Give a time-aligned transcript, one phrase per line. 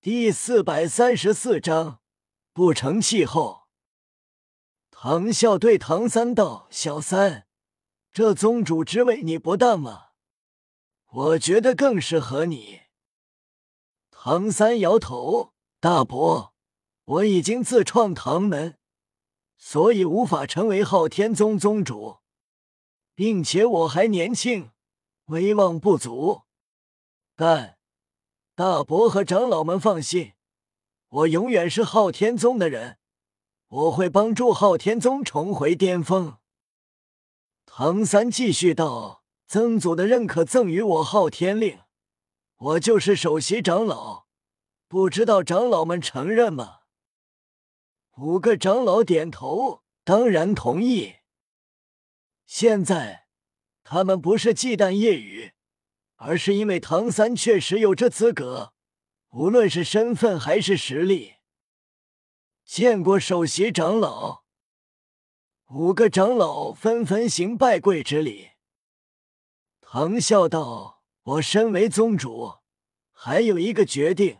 [0.00, 2.00] 第四百三十四章
[2.52, 3.66] 不成气候。
[4.92, 7.48] 唐啸对唐三道：“小三，
[8.12, 10.10] 这宗主之位你不当吗？
[11.06, 12.82] 我觉得更适合你。”
[14.12, 16.54] 唐三摇头：“大伯，
[17.04, 18.78] 我已经自创唐门，
[19.56, 22.18] 所以无法成为昊天宗宗主，
[23.16, 24.70] 并且我还年轻，
[25.24, 26.42] 威望不足。
[27.34, 27.74] 但……”
[28.58, 30.32] 大伯和长老们放心，
[31.10, 32.98] 我永远是昊天宗的人，
[33.68, 36.38] 我会帮助昊天宗重回巅峰。
[37.66, 41.78] 唐三继续道：“曾祖的认可赠予我昊天令，
[42.56, 44.26] 我就是首席长老，
[44.88, 46.78] 不知道长老们承认吗？”
[48.18, 51.18] 五个长老点头，当然同意。
[52.44, 53.28] 现在
[53.84, 55.52] 他们不是忌惮夜雨。
[56.18, 58.72] 而是因为唐三确实有这资格，
[59.30, 61.34] 无论是身份还是实力。
[62.64, 64.42] 见过首席长老，
[65.70, 68.48] 五个长老纷纷行拜跪之礼。
[69.80, 72.54] 唐笑道：“我身为宗主，
[73.12, 74.38] 还有一个决定，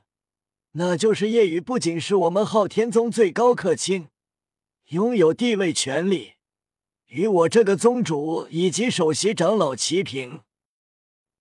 [0.73, 4.09] 那就是夜雨不仅是我们昊天宗最高客卿，
[4.89, 6.35] 拥有地位权力，
[7.07, 10.41] 与我这个宗主以及首席长老齐平。”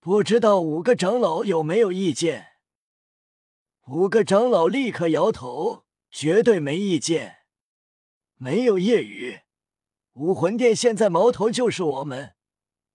[0.08, 2.52] 不知道五个长老有没有意见？
[3.88, 7.40] 五个长老立刻摇头，绝对没意见。
[8.36, 9.40] 没有夜雨，
[10.14, 12.34] 武魂殿现在矛头就是我们，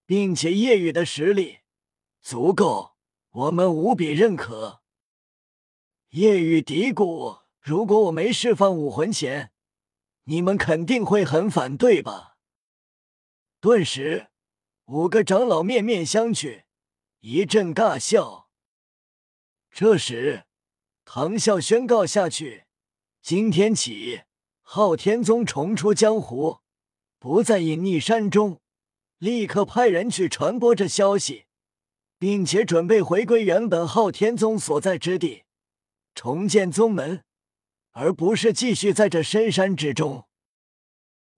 [0.08, 1.60] 并且夜雨的实力
[2.20, 2.96] 足够，
[3.30, 4.82] 我们无比认可。
[6.10, 9.52] 夜雨嘀咕：“如果我没释放武魂前，
[10.24, 12.38] 你们肯定会很反对吧？”
[13.62, 14.30] 顿时，
[14.86, 16.64] 五个长老面面相觑。
[17.26, 18.50] 一阵尬笑。
[19.72, 20.44] 这时，
[21.06, 22.66] 唐啸宣告下去
[23.24, 24.24] ：“今天起，
[24.62, 26.60] 昊天宗重出江湖，
[27.20, 28.60] 不再隐匿山中。
[29.20, 31.46] 立刻派人去传播这消息，
[32.20, 35.44] 并且准备回归原本昊天宗所在之地，
[36.14, 37.24] 重建宗门，
[37.92, 40.28] 而不是继续在这深山之中。”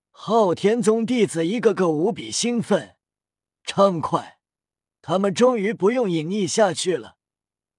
[0.09, 2.97] 昊天宗弟子一个个无比兴奋、
[3.63, 4.34] 畅快。
[5.07, 7.17] 他们终于不用隐匿下去了。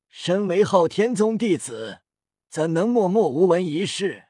[0.08, 1.98] 身为昊天宗弟子，
[2.48, 4.26] 怎能默默无闻一世？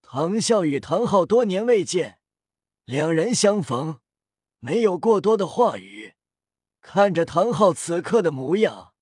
[0.00, 2.20] 唐啸与唐昊多年未见，
[2.84, 3.98] 两人相逢，
[4.60, 6.14] 没有过多的话语。
[6.80, 8.94] 看着唐昊此刻的模样，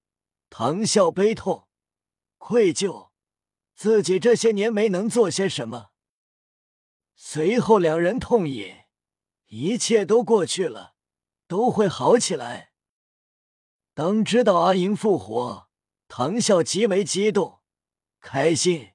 [0.48, 1.68] 唐啸悲痛、
[2.38, 3.10] 愧疚，
[3.74, 5.90] 自己这些年没能做些什么。
[7.14, 8.74] 随后，两人痛饮，
[9.48, 10.91] 一切都过去了。
[11.52, 12.72] 都会好起来。
[13.92, 15.68] 当知道阿银复活，
[16.08, 17.60] 唐啸极为激动、
[18.20, 18.94] 开心。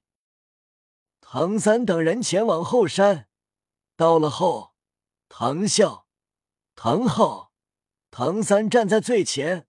[1.20, 3.28] 唐三等人前往后山，
[3.94, 4.74] 到了后，
[5.28, 6.06] 唐啸、
[6.74, 7.52] 唐昊、
[8.10, 9.68] 唐三站在最前，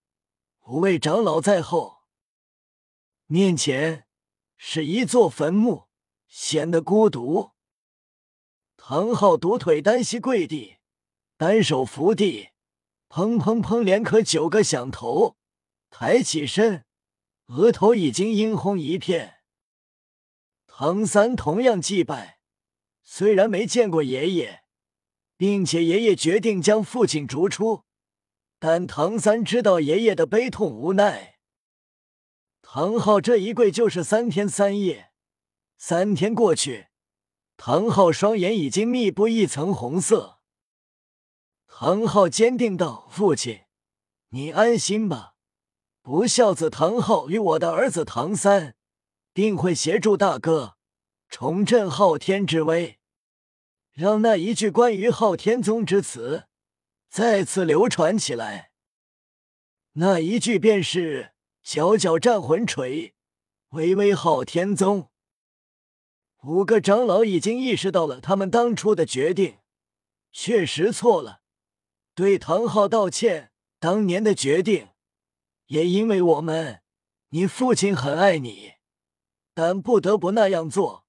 [0.62, 2.06] 五位长老在后。
[3.28, 4.08] 面前
[4.58, 5.90] 是一座坟墓，
[6.28, 7.52] 显得孤独。
[8.78, 10.78] 唐昊独腿单膝跪地，
[11.38, 12.50] 单手扶地。
[13.10, 13.82] 砰砰砰！
[13.82, 15.36] 连磕九个响头，
[15.90, 16.86] 抬起身，
[17.48, 19.38] 额头已经殷红一片。
[20.68, 22.40] 唐三同样祭拜，
[23.04, 24.62] 虽然没见过爷爷，
[25.36, 27.84] 并且爷爷决定将父亲逐出，
[28.60, 31.40] 但唐三知道爷爷的悲痛无奈。
[32.62, 35.12] 唐昊这一跪就是三天三夜，
[35.80, 36.90] 三天过去，
[37.58, 40.39] 唐昊双眼已经密布一层红色。
[41.82, 43.62] 唐昊坚定道：“父亲，
[44.32, 45.36] 你安心吧，
[46.02, 48.76] 不孝子唐昊与我的儿子唐三
[49.34, 50.76] 定会协助大哥
[51.30, 53.00] 重振昊天之威，
[53.94, 56.48] 让那一句关于昊天宗之词
[57.10, 58.72] 再次流传起来。
[59.94, 61.32] 那一句便是
[61.64, 63.16] ‘皎皎战魂锤，
[63.70, 65.10] 巍巍昊天宗’。”
[66.44, 69.60] 五个长老已经意识到了他们当初的决定
[70.34, 71.40] 确实错了。
[72.20, 74.90] 对唐昊道歉，当年的决定
[75.68, 76.82] 也因为我们，
[77.30, 78.74] 你父亲很爱你，
[79.54, 81.06] 但不得不那样做，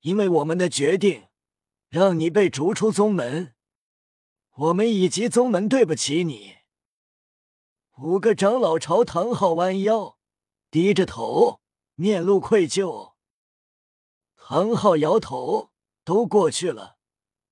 [0.00, 1.28] 因为我们的决定
[1.88, 3.54] 让你被逐出宗门，
[4.56, 6.56] 我们以及宗门对不起你。
[7.98, 10.18] 五个长老朝唐昊弯腰，
[10.72, 11.60] 低着头，
[11.94, 13.12] 面露愧疚。
[14.34, 15.70] 唐昊摇头，
[16.02, 16.96] 都过去了，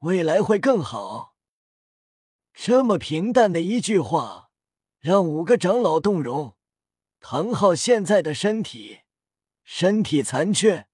[0.01, 1.36] 未来会更好。
[2.59, 4.51] 这么平淡的一句话，
[4.99, 6.57] 让五个长老动容。
[7.21, 9.01] 唐昊现在的身体
[9.63, 10.89] 身体残缺，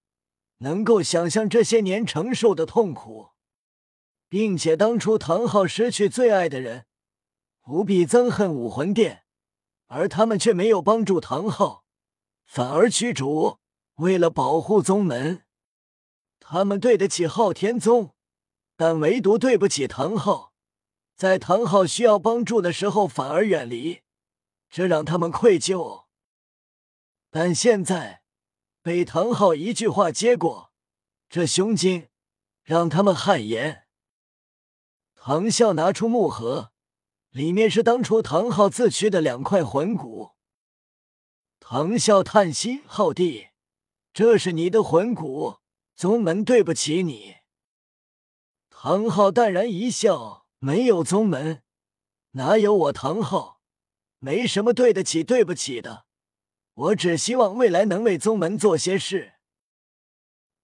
[0.59, 3.31] 能够想象这些年承受的痛苦，
[4.29, 6.87] 并且当初唐昊失去最爱的人，
[7.69, 9.23] 无比憎恨武魂殿，
[9.87, 11.85] 而他们却没有帮助唐昊，
[12.45, 13.61] 反而驱逐。
[13.97, 15.45] 为了保护宗门，
[16.41, 18.15] 他们对得起昊天宗，
[18.77, 20.52] 但唯独对不起唐昊，
[21.15, 24.03] 在唐昊需要帮助的时候反而远离，
[24.69, 26.05] 这让他们愧疚。
[27.31, 28.23] 但现在
[28.83, 30.73] 被唐昊一句话接过，
[31.29, 32.09] 这胸襟
[32.63, 33.87] 让他们汗颜。
[35.15, 36.73] 唐啸拿出木盒，
[37.31, 40.33] 里面是当初唐昊自取的两块魂骨。
[41.61, 43.49] 唐啸叹息：“昊弟。”
[44.13, 45.61] 这是你的魂骨，
[45.95, 47.37] 宗门对不起你。
[48.69, 51.65] 唐昊淡然一笑：“没有宗门，
[52.33, 53.61] 哪有我唐昊？
[54.21, 56.07] 没什么对得起、对不起的。
[56.75, 59.33] 我只希望未来能为宗门做些事。”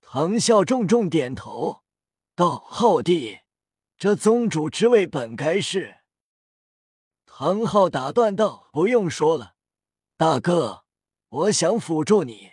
[0.00, 1.82] 唐啸重重点头
[2.36, 3.40] 道：“昊弟，
[3.96, 5.96] 这宗主之位本该是……”
[7.26, 9.56] 唐昊打断道：“不用说了，
[10.16, 10.84] 大哥，
[11.28, 12.52] 我想辅助你。”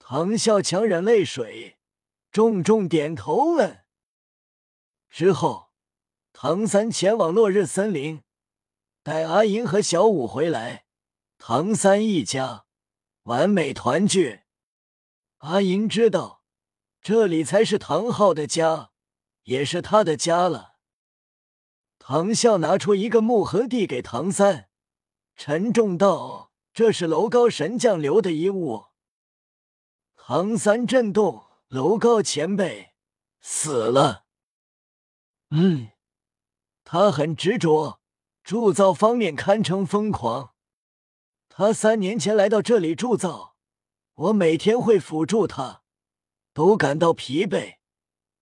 [0.00, 1.76] 唐啸强忍泪水，
[2.32, 3.84] 重重点头问。
[5.10, 5.65] 之后，
[6.38, 8.22] 唐三前往落日森林，
[9.02, 10.84] 带阿银和小五回来，
[11.38, 12.66] 唐三一家
[13.22, 14.42] 完美团聚。
[15.38, 16.42] 阿银知道，
[17.00, 18.90] 这里才是唐昊的家，
[19.44, 20.74] 也是他的家了。
[21.98, 24.68] 唐啸拿出一个木盒递给唐三，
[25.36, 28.88] 沉重道：“这是楼高神将留的遗物。”
[30.14, 32.92] 唐三震动，楼高前辈
[33.40, 34.26] 死了。
[35.48, 35.92] 嗯，
[36.88, 38.00] 他很执着，
[38.44, 40.54] 铸造方面堪称疯狂。
[41.48, 43.56] 他三年前来到这里铸造，
[44.14, 45.82] 我每天会辅助他，
[46.54, 47.78] 都感到疲惫，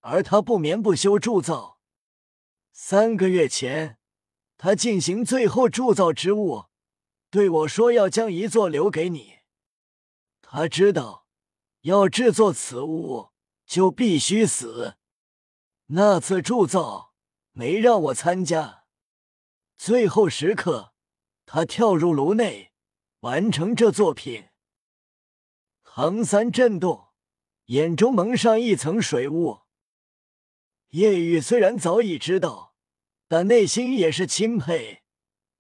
[0.01, 1.79] 而他不眠不休铸造。
[2.71, 3.99] 三个月前，
[4.59, 6.67] 他进行最后铸造之物，
[7.31, 9.39] 对我说要将一座留给你。
[10.43, 11.25] 他知道。
[11.81, 13.29] 要制作此物，
[13.67, 14.95] 就必须死。
[15.89, 17.04] 那次铸造
[17.57, 18.85] 没让我参加，
[19.77, 20.93] 最后时刻，
[21.47, 22.73] 他跳入炉内，
[23.21, 24.49] 完成这作品。
[25.85, 27.11] 唐三震动，
[27.67, 29.61] 眼中蒙上一层水雾。
[30.89, 32.75] 叶雨虽然早已知道，
[33.29, 35.05] 但内心也是钦佩，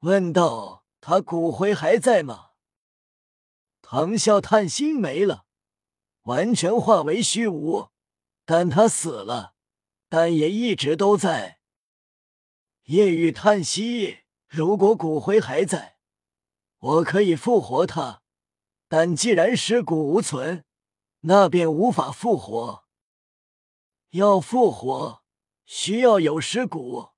[0.00, 2.50] 问道：“他骨灰还在吗？”
[3.82, 5.46] 唐啸叹息：“没了。”
[6.22, 7.90] 完全化为虚无，
[8.44, 9.54] 但他死了，
[10.08, 11.60] 但也一直都在。
[12.84, 15.96] 夜雨叹息：如果骨灰还在，
[16.78, 18.20] 我可以复活他；
[18.88, 20.66] 但既然尸骨无存，
[21.20, 22.84] 那便无法复活。
[24.10, 25.22] 要复活，
[25.64, 27.12] 需要有尸骨，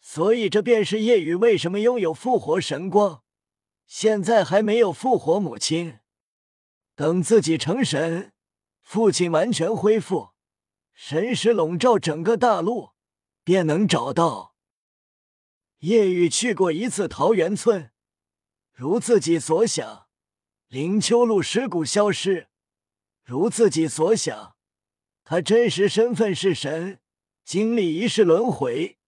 [0.00, 3.24] 所以这便是夜雨为什么拥有复活神光，
[3.86, 5.98] 现在还没有复活母亲。
[6.94, 8.32] 等自己成神。
[8.82, 10.30] 父亲完全恢复，
[10.94, 12.90] 神识笼罩整个大陆，
[13.42, 14.54] 便能找到。
[15.78, 17.90] 叶雨去过一次桃源村，
[18.72, 20.08] 如自己所想，
[20.68, 22.48] 灵丘路尸骨消失；
[23.22, 24.56] 如自己所想，
[25.24, 27.00] 他真实身份是神，
[27.44, 28.98] 经历一世轮回，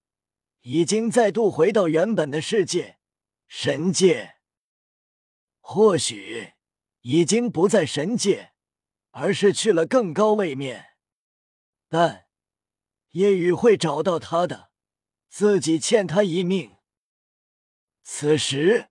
[0.60, 2.98] 已经再度回到原本的世界——
[3.48, 4.36] 神界。
[5.60, 6.52] 或许
[7.00, 8.50] 已经不在神界。
[9.12, 10.90] 而是去了更高位面，
[11.88, 12.26] 但
[13.10, 14.69] 叶雨会找到他的，
[15.30, 16.76] 自己欠他一命。
[18.02, 18.88] 此时，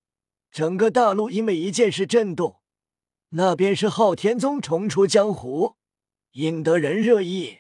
[0.50, 2.62] 整个大陆因为一件事震动，
[3.30, 5.76] 那便是昊天宗重出江湖，
[6.32, 7.60] 引得人热议。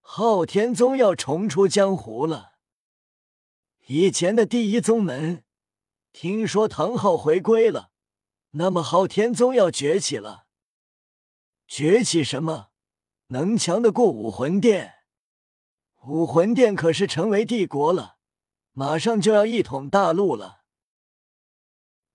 [0.00, 2.52] 昊天宗要重出江湖了，
[3.86, 5.44] 以前的第一宗门
[6.12, 7.90] 听说唐昊回归了，
[8.52, 10.46] 那么昊天宗要崛起了。
[11.66, 12.70] 崛起什么？
[13.28, 14.99] 能强得过武魂殿？
[16.04, 18.16] 武魂殿可是成为帝国了，
[18.72, 20.64] 马上就要一统大陆了。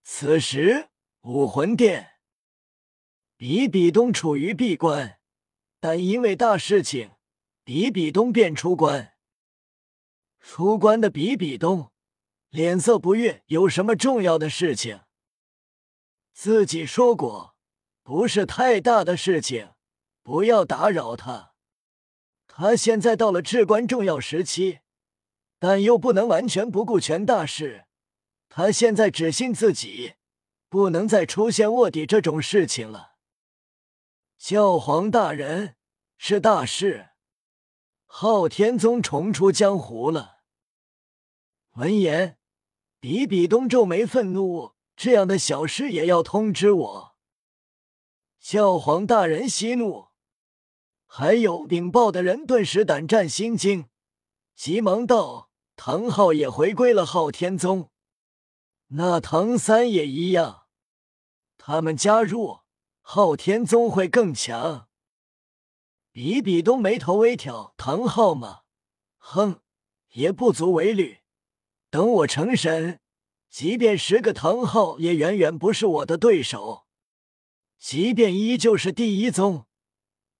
[0.04, 0.90] 此时，
[1.22, 2.14] 武魂殿
[3.38, 5.20] 比比东处于闭关，
[5.80, 7.12] 但因为大事情，
[7.64, 9.14] 比比东便出关。
[10.40, 11.92] 出关的比比东
[12.50, 15.02] 脸色不悦，有什么重要的事情？
[16.34, 17.56] 自己说过。
[18.04, 19.74] 不是太大的事情，
[20.22, 21.55] 不要打扰他。
[22.58, 24.80] 他现在到了至关重要时期，
[25.60, 27.84] 但又不能完全不顾全大事。
[28.48, 30.14] 他现在只信自己，
[30.70, 33.16] 不能再出现卧底这种事情了。
[34.38, 35.76] 教皇大人，
[36.18, 37.10] 是大事，
[38.06, 40.38] 昊天宗重出江湖了。
[41.74, 42.38] 闻言，
[43.02, 47.16] 比比东皱眉愤怒：“这样的小事也要通知我？”
[48.40, 50.05] 教皇大人息怒。
[51.06, 53.88] 还有禀报的人顿时胆战心惊，
[54.56, 57.90] 急忙道：“唐昊也回归了昊天宗，
[58.88, 60.64] 那唐三也一样。
[61.58, 62.60] 他们加入
[63.02, 64.88] 昊天宗会更强。”
[66.12, 68.62] 比比东眉头微挑：“唐昊吗？
[69.18, 69.62] 哼，
[70.14, 71.20] 也不足为虑。
[71.90, 73.00] 等我成神，
[73.50, 76.86] 即便十个唐昊也远远不是我的对手。
[77.78, 79.65] 即便依旧是第一宗。”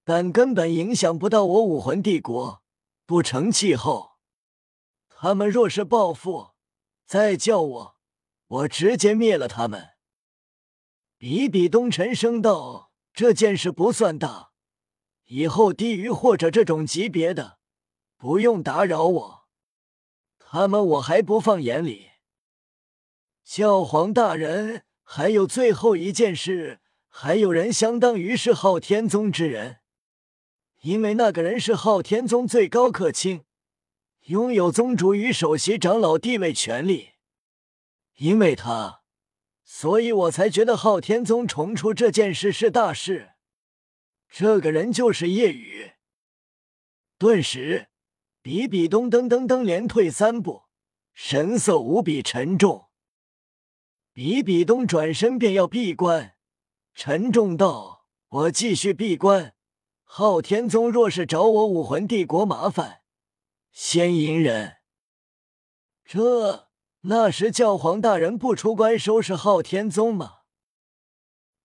[0.08, 2.62] 但根本影响不到我武魂帝国，
[3.04, 4.18] 不成气候。
[5.08, 6.50] 他们若是报复，
[7.04, 7.96] 再叫我，
[8.46, 9.94] 我直接灭了他们。
[11.18, 14.52] 比比东沉声道：“这件事不算大，
[15.24, 17.58] 以后低于或者这种级别的，
[18.16, 19.48] 不用打扰我。
[20.38, 22.10] 他们我还不放眼里。”
[23.42, 29.80] 教皇大人，还有最后一件事，还有人相当于是昊天宗之人。
[30.86, 33.42] 因为那个人是昊天宗最高客卿，
[34.26, 37.14] 拥有宗主与首席长老地位权力。
[38.18, 39.02] 因为他，
[39.64, 43.32] 所以我才觉得昊天宗重出这件事是大事。
[44.30, 45.94] 这个人就是叶雨。
[47.18, 47.88] 顿时，
[48.40, 50.66] 比比东噔噔噔连退三步，
[51.12, 52.86] 神色无比沉重。
[54.12, 56.36] 比比东转身便要闭关，
[56.94, 59.54] 沉重道：“我继续闭关。”
[60.08, 63.02] 昊天宗若是找我武魂帝国麻烦，
[63.70, 64.76] 先隐忍。
[66.04, 66.68] 这
[67.02, 70.38] 那时教皇大人不出关收拾昊天宗吗？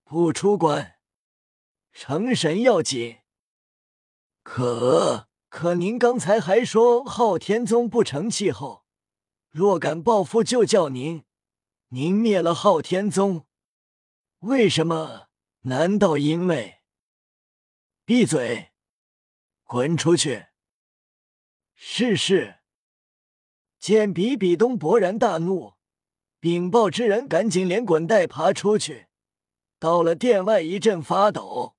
[0.04, 0.96] 不出关，
[1.92, 3.20] 成神要紧。
[4.42, 8.84] 可可，您刚才还说昊天宗不成气候，
[9.48, 11.24] 若敢报复，就叫您。
[11.88, 13.46] 您灭了昊天宗，
[14.40, 15.28] 为什么？
[15.62, 16.81] 难道因为？
[18.14, 18.72] 闭嘴！
[19.62, 20.48] 滚出去！
[21.74, 22.56] 是是。
[23.78, 25.76] 见比比东勃然大怒，
[26.38, 29.06] 禀报之人赶紧连滚带爬出去，
[29.78, 31.74] 到了殿外一阵发抖，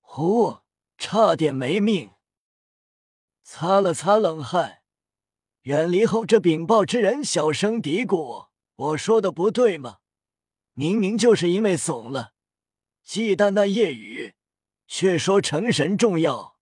[0.00, 0.60] 呼，
[0.96, 2.12] 差点没命。
[3.42, 4.80] 擦了擦冷汗，
[5.64, 9.98] 远离后，这禀报之人小声嘀咕：“我说的不对吗？
[10.72, 12.32] 明明就是因为怂了，
[13.04, 14.32] 忌惮那夜雨。”
[14.92, 16.56] 却说成神重要。